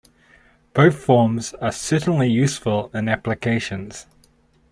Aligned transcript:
Both 0.73 0.97
forms 1.03 1.53
are 1.61 1.71
certainly 1.71 2.27
useful 2.27 2.89
in 2.91 3.07
applications. 3.07 4.07